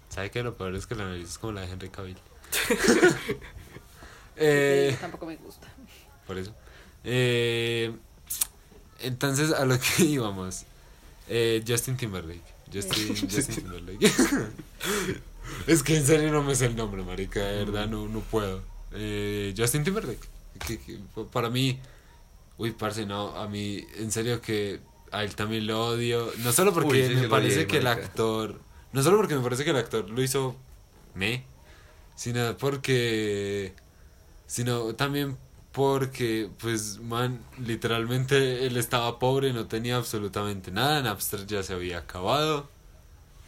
[0.10, 2.18] ¿Sabe que lo peor es que la nariz es como la de Henry Cavill?
[2.52, 2.74] Sí,
[4.36, 5.68] eh, tampoco me gusta.
[6.26, 6.54] por eso.
[7.10, 7.94] Eh,
[9.00, 10.66] entonces, a lo que íbamos.
[11.30, 12.42] Eh, Justin Timberlake.
[12.74, 14.12] Justin, Justin Timberlake.
[15.68, 17.40] es que en serio no me sé el nombre, marica.
[17.40, 18.62] De verdad, no, no puedo.
[18.92, 20.28] Eh, Justin Timberlake.
[20.66, 21.00] Que- que
[21.32, 21.80] para mí...
[22.58, 23.30] Uy, parce, no.
[23.38, 26.30] A mí, en serio que a él también lo odio.
[26.40, 28.60] No solo porque Uy, sí, sí me parece odié, que el actor...
[28.92, 30.58] No solo porque me parece que el actor lo hizo...
[31.16, 31.46] Me.
[32.16, 33.74] Sino porque
[34.48, 35.38] sino también
[35.78, 42.00] porque, pues, man, literalmente él estaba pobre, no tenía absolutamente nada, Napster ya se había
[42.00, 42.68] acabado,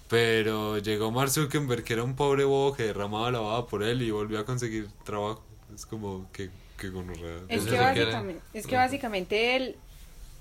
[0.08, 4.04] pero llegó Mark Zuckerberg, que era un pobre bobo que derramaba la baba por él
[4.04, 5.42] y volvió a conseguir trabajo.
[5.74, 7.38] Es como que, que gonorrea.
[7.48, 9.76] Es que, es lo que básicamente, es que básicamente él,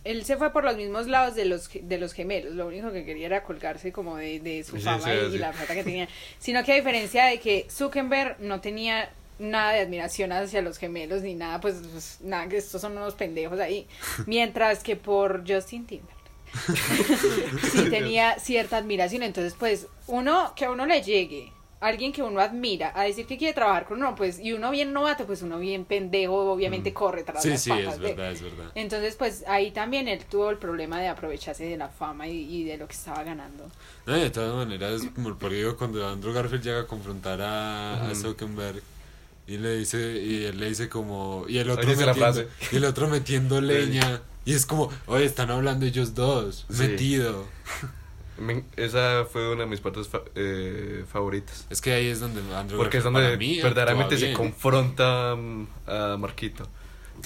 [0.04, 2.52] él se fue por los mismos lados de los, de los gemelos.
[2.52, 5.38] Lo único que quería era colgarse como de, de su fama sí, y, y sí.
[5.38, 6.06] la plata que tenía.
[6.38, 11.22] Sino que a diferencia de que Zuckerberg no tenía nada de admiración hacia los gemelos
[11.22, 13.86] ni nada, pues, pues, nada, que estos son unos pendejos ahí.
[14.26, 16.18] Mientras que por Justin Timberlake.
[17.72, 19.22] sí tenía cierta admiración.
[19.22, 23.36] Entonces, pues, uno, que a uno le llegue, alguien que uno admira, a decir que
[23.38, 27.22] quiere trabajar con uno, pues, y uno bien novato, pues uno bien pendejo, obviamente corre
[27.22, 27.48] tras Mm.
[27.48, 28.72] Sí, las sí, patas es de- verdad, es verdad.
[28.74, 32.64] Entonces, pues, ahí también él tuvo el problema de aprovecharse de la fama y, y
[32.64, 33.70] de lo que estaba ganando.
[34.06, 38.14] No, de todas maneras, como por digo, cuando Andrew Garfield llega a confrontar a, a.
[38.14, 38.82] Zuckerberg
[39.48, 43.08] y le dice, y él le dice como, y el otro metiendo, y el otro
[43.08, 46.82] metiendo leña, y es como, oye, están hablando ellos dos, Sí.
[46.82, 47.46] metido.
[48.38, 51.66] Me- esa fue una de mis partes fa- eh, favoritas.
[51.70, 56.16] Es que ahí es donde Andrew Porque es donde mí, verdaderamente se confronta mm, a
[56.18, 56.68] Marquito.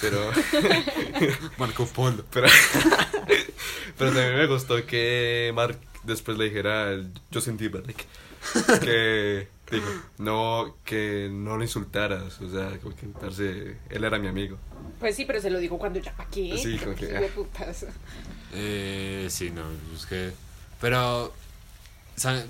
[0.00, 0.18] Pero,
[1.58, 2.24] Marco Polo.
[2.32, 2.46] pero,
[3.98, 8.06] pero también me gustó que Mark después le dijera al Justin Timberlake
[8.81, 12.40] que dijo, no, que no lo insultaras.
[12.40, 14.59] O sea, como que parce, él era mi amigo.
[15.00, 16.57] Pues sí, pero se lo dijo cuando ya pa' qué.
[16.59, 17.22] Sí, como que, ah.
[17.35, 17.87] putas.
[18.55, 19.62] Eh, sí, no,
[19.96, 20.33] es que,
[20.81, 21.33] pero, o
[22.16, 22.44] sea, eh,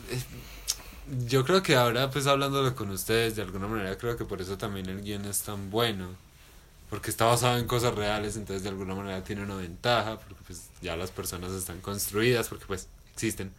[1.26, 4.58] yo creo que ahora, pues hablándolo con ustedes, de alguna manera, creo que por eso
[4.58, 6.08] también el guion es tan bueno.
[6.90, 10.68] Porque está basado en cosas reales, entonces de alguna manera tiene una ventaja, porque pues
[10.82, 13.50] ya las personas están construidas, porque pues existen.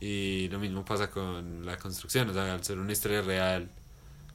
[0.00, 3.68] Y lo mismo pasa con la construcción, o sea, al ser una historia real,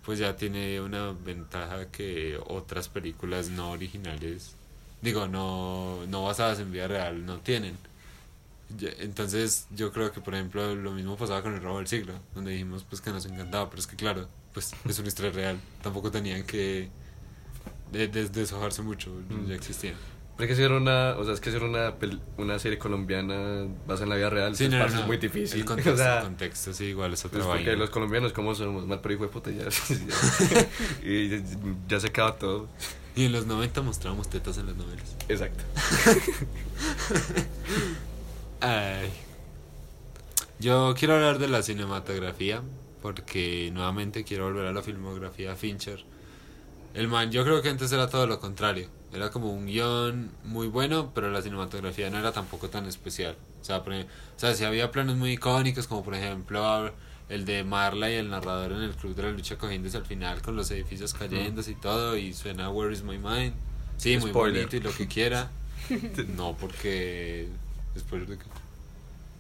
[0.04, 4.56] pues ya tiene una ventaja que otras películas no originales,
[5.02, 7.78] digo, no, no basadas en vida real, no tienen.
[9.00, 12.52] Entonces yo creo que por ejemplo lo mismo pasaba con el robo del siglo, donde
[12.52, 16.10] dijimos pues que nos encantaba, pero es que claro, pues es una historia real, tampoco
[16.12, 16.90] tenían que
[17.92, 19.12] de- de- deshojarse mucho,
[19.48, 19.96] ya existían.
[20.36, 21.94] Pero es que hacer una, o sea, es que hacer una,
[22.38, 25.60] una serie colombiana basada en la vida real Sí, no, parce, no, es muy difícil.
[25.62, 28.56] El contexto, o sea, el contexto, sí, igual es otra pues, porque los colombianos como
[28.56, 29.66] somos mal pero hijo de puta ya,
[31.04, 31.44] y ya,
[31.88, 32.68] ya se acaba todo.
[33.16, 35.16] Y en los 90 mostrábamos tetas en las novelas.
[35.30, 35.64] Exacto.
[38.60, 39.12] Ay.
[40.60, 42.64] Yo quiero hablar de la cinematografía
[43.04, 46.06] porque nuevamente quiero volver a la filmografía Fincher.
[46.94, 48.88] El man, yo creo que antes era todo lo contrario.
[49.14, 53.36] Era como un guion muy bueno, pero la cinematografía no era tampoco tan especial.
[53.62, 56.92] O sea, por o sea, sí había planos muy icónicos, como por ejemplo
[57.30, 60.42] el de Marla y el narrador en el club de la lucha cogiéndose al final
[60.42, 63.54] con los edificios cayéndose y todo, y suena Where is my mind.
[63.98, 64.64] Sí, muy Spoiler.
[64.66, 65.50] bonito y lo que quiera.
[66.38, 67.50] No, porque.
[67.98, 68.46] Spoiler de qué.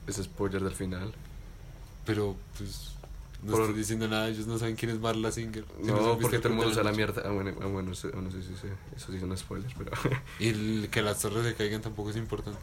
[0.08, 1.14] Ese spoiler del final.
[2.06, 2.93] Pero, pues.
[3.44, 5.66] No Por- estoy diciendo nada, ellos no saben quién es Marla Singer.
[5.82, 7.24] Si No, porque todo el mundo usa de la mierda.
[7.26, 9.92] Ah, bueno, ah, bueno, sí, sí, eso sí son spoilers, pero...
[10.40, 12.60] Y el que las torres se caigan tampoco es importante.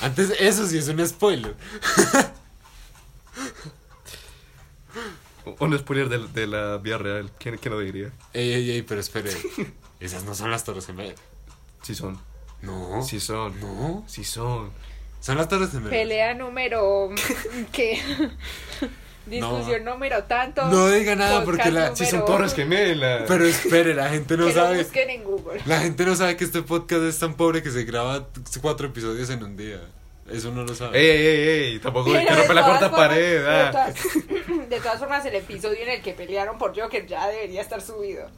[0.00, 1.54] Antes, eso sí es un spoiler.
[5.60, 8.10] un spoiler de, de la vida real, ¿quién, quién lo diría?
[8.32, 9.30] Ey, ey, ey, pero espere.
[10.00, 11.16] Esas no son las torres gemelas.
[11.82, 12.18] Sí son.
[12.62, 13.02] No.
[13.02, 13.58] Sí son.
[13.60, 14.04] No.
[14.08, 14.70] Sí son.
[15.20, 15.90] Son las torres gemelas.
[15.90, 17.10] Pelea número.
[17.72, 18.00] ¿Qué?
[19.26, 20.64] Discusión número tanto.
[20.66, 23.24] No diga nada, porque la- Sí son torres gemelas.
[23.26, 24.78] Pero espere, la gente no que lo sabe.
[24.82, 25.60] busquen en Google.
[25.66, 28.28] La gente no sabe que este podcast es tan pobre que se graba
[28.62, 29.80] cuatro episodios en un día.
[30.30, 30.98] Eso no lo sabe.
[30.98, 33.42] Ey, ey, ey, tampoco que de romper la cuarta formas- pared.
[33.42, 33.70] De ah.
[33.70, 33.94] todas,
[34.70, 38.28] de todas formas, el episodio en el que pelearon por Joker ya debería estar subido.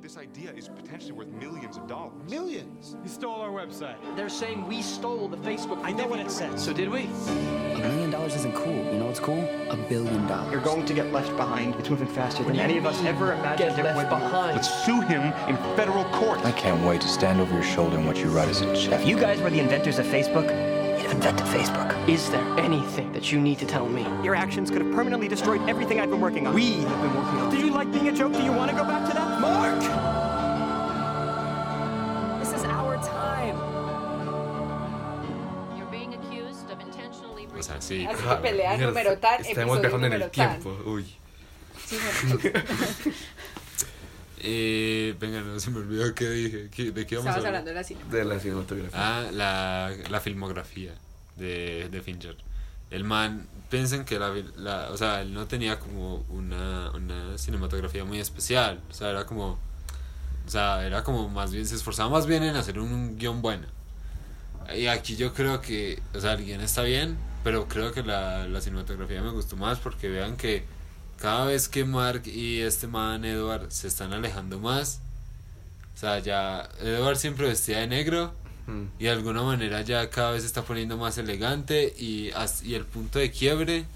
[0.00, 2.12] This idea is potentially worth millions of dollars.
[2.30, 2.96] Millions.
[3.02, 3.96] He stole our website.
[4.14, 5.82] They're saying we stole the Facebook.
[5.84, 6.64] I know what it says.
[6.64, 7.02] So did we?
[7.02, 8.72] A million dollars isn't cool.
[8.72, 9.40] You know what's cool?
[9.70, 10.52] A billion dollars.
[10.52, 11.74] You're going to get left behind.
[11.76, 14.08] It's moving faster than any of us ever imagined Get it left would.
[14.08, 14.54] behind.
[14.56, 16.38] Let's sue him in federal court.
[16.44, 19.00] I can't wait to stand over your shoulder and watch you write as a check.
[19.00, 20.46] If you guys were the inventors of Facebook,
[21.18, 22.08] you'd have invented Facebook.
[22.08, 24.02] Is there anything that you need to tell me?
[24.24, 26.54] Your actions could have permanently destroyed everything I've been working on.
[26.54, 27.50] We have been working on.
[27.50, 28.32] Did you like being a joke?
[28.32, 29.40] Do you want to go back to that?
[29.40, 29.80] Mark!
[32.40, 33.56] This is our time.
[35.76, 38.06] You're being accused of intentionally O sea, sí.
[38.06, 40.76] Así pero- que pelea Mierda, número tal, Estamos viajando en el tiempo.
[40.86, 41.04] Uy.
[41.84, 41.96] Sí,
[44.40, 46.68] Eh, venga, no se me olvidó qué dije.
[46.70, 47.46] ¿Qué- ¿De qué vamos a Estabas hablar?
[47.56, 48.00] hablando de la cine.
[48.08, 48.90] De la cinematografía.
[48.94, 50.94] Ah, la, la filmografía
[51.38, 52.36] de, de Fincher.
[52.90, 58.04] El man, piensen que la, la- o sea, él no tenía como una, una cinematografía
[58.04, 58.80] muy especial.
[58.90, 59.58] O sea, era como,
[60.46, 63.66] o sea, era como más bien, se esforzaba más bien en hacer un, guion bueno.
[64.76, 68.46] Y aquí yo creo que, o sea, el guion está bien, pero creo que la,
[68.48, 70.64] la cinematografía me gustó más porque vean que
[71.18, 75.00] cada vez que Mark y este man Edward se están alejando más,
[75.94, 78.34] o sea, ya Edward siempre vestía de negro
[78.68, 78.84] Mm.
[79.00, 82.30] y de alguna manera ya cada vez se está poniendo más elegante y,
[82.62, 83.86] y el punto de quiebre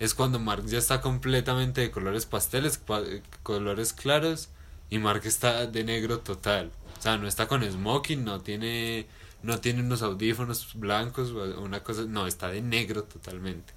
[0.00, 4.48] es cuando Mark ya está completamente de colores pasteles, pa- eh, colores claros
[4.90, 6.70] y Mark está de negro total.
[6.98, 9.06] O sea, no está con smoking, no tiene
[9.42, 13.74] no tiene unos audífonos blancos o una cosa, no, está de negro totalmente.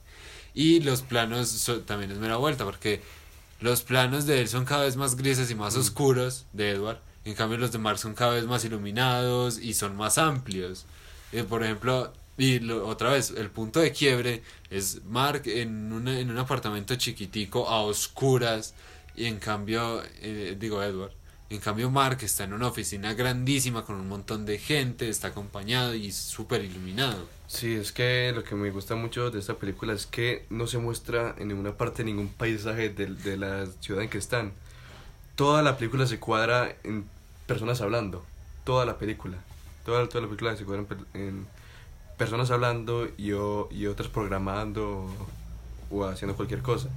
[0.54, 3.02] Y los planos so- también es mera vuelta porque
[3.60, 7.00] los planos de él son cada vez más grises y más oscuros de Edward.
[7.26, 10.86] En cambio los de Mark son cada vez más iluminados y son más amplios.
[11.32, 16.20] Eh, por ejemplo, y lo- otra vez, el punto de quiebre es Mark en, una-
[16.20, 18.76] en un apartamento chiquitico a oscuras
[19.16, 21.14] y en cambio, eh, digo Edward,
[21.50, 25.94] en cambio Mark está en una oficina grandísima con un montón de gente, está acompañado
[25.96, 27.28] y súper iluminado.
[27.48, 30.80] Sí, es que lo que me gusta mucho de esta película es que no se
[30.80, 34.54] muestra en ninguna parte ningún paisaje de, de la ciudad en que están.
[35.36, 37.06] Toda la película se cuadra en
[37.48, 38.26] personas hablando.
[38.64, 39.38] Toda la película.
[39.86, 41.48] Toda, toda la película se cuadra en, per- en
[42.18, 45.06] personas hablando y, o- y otras programando
[45.92, 46.90] o, o haciendo cualquier cosa.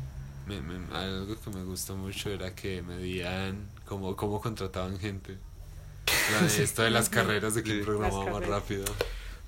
[0.47, 5.37] Me- me- algo que me gustó mucho era que medían cómo, cómo contrataban gente.
[6.33, 7.85] La de esto de las carreras de quién Sí.
[7.85, 8.85] programaba más rápido.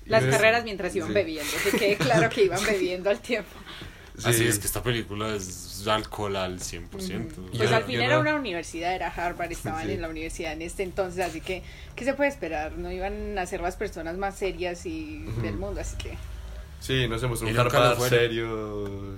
[0.05, 1.13] Las carreras mientras iban sí.
[1.13, 1.51] bebiendo.
[1.63, 3.49] Que quede claro que iban bebiendo al tiempo.
[4.19, 4.47] Así Sí.
[4.47, 6.89] es que esta película es alcohol al 100%.
[6.89, 9.93] Pues Yo- al fin era no- una universidad, era Harvard, estaban Sí.
[9.93, 11.63] en la universidad en este entonces, así que,
[11.95, 12.73] ¿qué se puede esperar?
[12.73, 16.17] No iban a ser las personas más serias y del mundo, así que...
[16.79, 19.15] Sí, no se mostró un Harvard serio,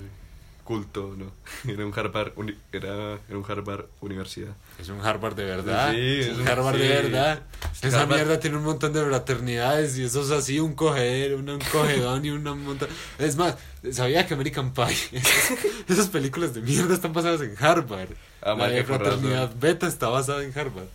[0.64, 1.32] culto, ¿no?
[1.72, 4.56] Era un Harvard, uni- era, era un Harvard universidad.
[4.80, 5.92] Es un Harvard de verdad.
[5.92, 6.88] Sí, es es un Harvard de sí.
[6.88, 7.44] verdad.
[7.82, 11.50] Esa Harvard- mierda tiene un montón de fraternidades y eso es así, un coger, un,
[11.50, 12.88] un cogedón y un montón.
[13.20, 13.56] Es más,
[13.92, 15.58] sabía que American Pie, esas,
[15.90, 18.10] esas películas de mierda están basadas en Harvard.
[18.42, 19.60] Ah, La de fraternidad razón.
[19.60, 20.88] beta está basada en Harvard.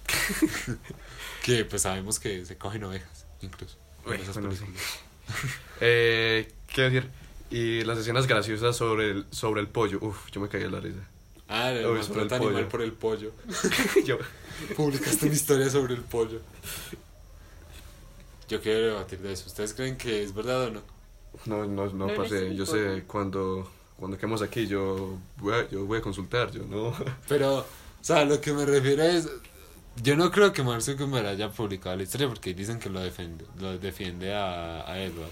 [1.43, 3.77] que pues sabemos que se cogen ovejas, incluso.
[4.07, 4.65] Uy, esas bueno, sí.
[5.81, 7.11] Eh, ¿Qué decir?
[7.51, 9.99] Y las escenas graciosas sobre el, sobre el pollo.
[10.03, 11.01] Uf, yo me caí de la risa.
[11.49, 12.69] Ah, el Uy, sobre el maltrato animal pollo.
[12.69, 13.33] por el pollo.
[14.05, 14.19] yo,
[14.77, 16.41] Publicaste una historia sobre el pollo.
[18.49, 19.47] Yo quiero debatir de eso.
[19.47, 20.83] ¿Ustedes creen que es verdad o no?
[21.47, 25.85] no, no, no, No eres yo sé cuando, cuando quedemos aquí, yo voy, a, yo
[25.85, 26.95] voy a consultar, yo no.
[27.29, 27.65] Pero, o
[28.01, 29.29] sea, lo que me refiero es.
[30.03, 33.45] Yo no creo que Mark Zuckerberg haya publicado la historia porque dicen que lo defiende,
[33.59, 35.31] lo defiende a, a Edward.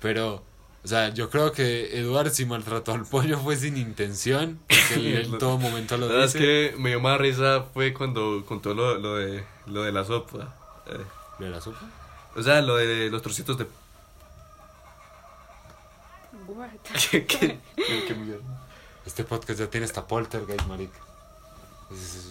[0.00, 0.42] Pero,
[0.86, 5.32] o sea, yo creo que Edward si maltrató al pollo fue sin intención, porque él
[5.32, 6.44] en todo momento lo La verdad es dice.
[6.72, 10.54] que me dio más risa fue cuando contó lo, lo, de, lo de la sopa.
[10.86, 11.04] Eh,
[11.40, 11.80] ¿De la sopa?
[12.36, 13.66] o sea, lo de los trocitos de...
[16.46, 16.68] What?
[17.10, 18.44] ¿Qué, qué, qué mierda?
[19.04, 20.98] Este podcast ya tiene hasta poltergeist, marica.
[21.90, 22.28] Es-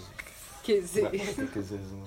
[0.63, 1.11] ¿Qué es eso?
[1.11, 2.05] ¿Qué es eso?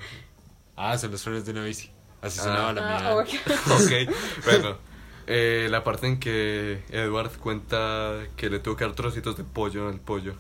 [0.77, 1.91] Ah, son los frenos de una bici.
[2.23, 2.45] Así Ah.
[2.45, 3.15] sonaba la Ah, mía.
[3.17, 3.29] ok.
[4.09, 4.88] ok, bueno.
[5.31, 9.87] Eh, la parte en que Edward cuenta que le tuvo que dar trocitos de pollo
[9.89, 10.35] al pollo.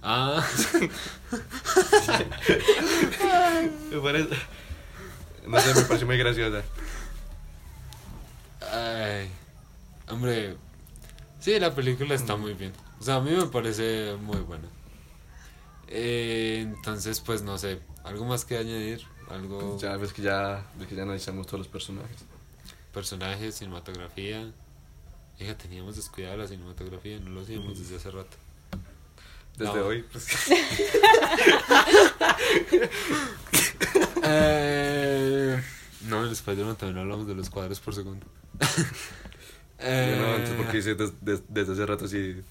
[0.00, 0.46] Ah,
[3.90, 4.28] Me parece...
[5.48, 6.62] No sé, me pareció muy graciosa.
[8.72, 9.28] Ay,
[10.08, 10.56] hombre,
[11.40, 12.72] sí, la película está muy bien.
[13.00, 14.68] O sea, a mí me parece muy buena.
[15.88, 20.86] Eh, entonces, pues no sé, algo más que añadir, algo Ya ves que ya, ves
[20.86, 22.24] que ya analizamos todos los personajes.
[22.96, 24.50] Personajes, cinematografía.
[25.38, 28.34] Hija, teníamos descuidada la cinematografía, no lo hacíamos desde hace rato.
[29.58, 29.84] Desde No.
[29.86, 30.26] hoy, pues.
[34.22, 35.62] Eh,
[36.08, 38.26] no, en Spider-Man también hablamos de los cuadros por segundo.
[38.58, 38.66] Yo
[39.78, 42.42] no, Eh, porque dice des- des- desde hace rato sí.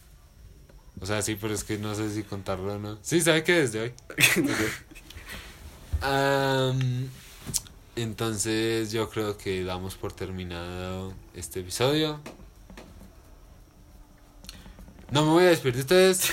[1.01, 2.97] O sea, sí, pero es que no sé si contarlo o no.
[3.01, 3.93] Sí, ¿sabe que desde hoy?
[6.01, 7.09] Am,
[7.95, 12.19] entonces yo creo que damos por terminado este episodio.
[15.11, 16.31] No me voy a despedir de ustedes.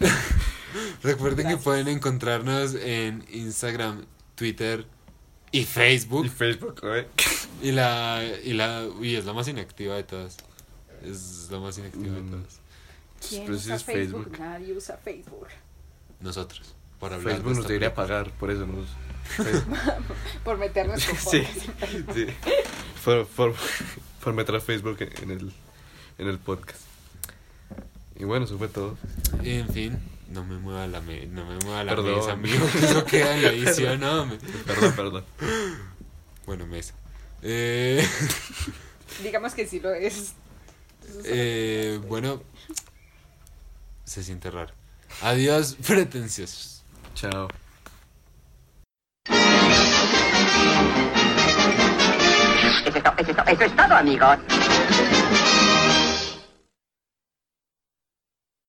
[1.02, 4.86] Recuerden que pueden encontrarnos en Instagram, Twitter
[5.52, 6.26] y Facebook.
[6.26, 7.06] Y Facebook, ¿eh?
[7.62, 10.36] Y la, y la, uy, es la más inactiva de todas.
[11.04, 12.30] Es la más inactiva de Mm.
[12.30, 12.60] todas.
[13.28, 13.78] ¿Quién Pues usa?
[13.78, 14.38] Facebook.
[14.38, 15.48] Nadie usa Facebook.
[16.20, 16.74] Nosotros.
[17.00, 18.86] Para hablar Facebook de nos debería pagar, por eso nos.
[20.44, 22.14] Por meternos con sí, podcast.
[22.14, 22.26] sí.
[23.04, 23.54] Por, por,
[24.24, 25.52] por meter a Facebook en el,
[26.18, 26.80] en el podcast.
[28.16, 28.98] Y bueno, eso fue todo.
[29.42, 29.98] En fin,
[30.28, 32.16] no me mueva la, me no me mueva la Perdón.
[32.18, 34.36] mesa, amigo, que eso queda en la edición, no, me-
[34.66, 35.24] Perdón, perdón.
[36.44, 36.94] Bueno, mesa.
[37.42, 38.06] Eh,
[39.22, 40.32] Digamos que sí lo es.
[41.24, 42.42] eh, bueno,
[44.04, 44.72] se siente raro.
[45.22, 46.79] Adiós, pretenciosos.
[47.14, 47.48] Chao.
[52.86, 54.38] Eso es, todo, amigos.